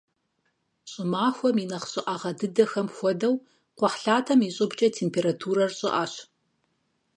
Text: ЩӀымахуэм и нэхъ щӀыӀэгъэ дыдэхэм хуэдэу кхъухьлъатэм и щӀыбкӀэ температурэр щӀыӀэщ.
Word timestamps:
ЩӀымахуэм 0.91 1.55
и 1.63 1.65
нэхъ 1.69 1.87
щӀыӀэгъэ 1.91 2.31
дыдэхэм 2.39 2.87
хуэдэу 2.95 3.35
кхъухьлъатэм 3.77 4.39
и 4.47 4.49
щӀыбкӀэ 4.55 4.87
температурэр 4.97 5.71
щӀыӀэщ. 5.77 6.13